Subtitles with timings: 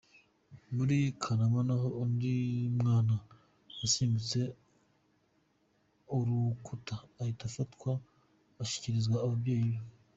[0.75, 2.33] Muri Kanama naho undi
[2.79, 3.15] mwana
[3.79, 4.39] yasimbutse
[6.17, 7.91] urukuta ahita afatwa
[8.61, 9.79] ashyikirizwa ababyeyi be.